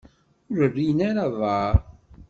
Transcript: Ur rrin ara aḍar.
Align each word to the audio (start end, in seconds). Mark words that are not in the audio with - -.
Ur 0.53 0.63
rrin 0.69 0.99
ara 1.09 1.21
aḍar. 1.27 1.75